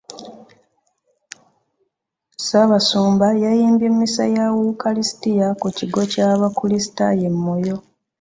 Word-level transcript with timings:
Ssaabasumba 2.37 3.27
yayimbye 3.43 3.87
mmisa 3.93 4.23
ya 4.35 4.45
wukalisitiya 4.55 5.47
ku 5.61 5.67
kigo 5.77 6.01
ky'abakulisitaayo 6.11 7.25
e 7.31 7.33
Moyo. 7.43 7.75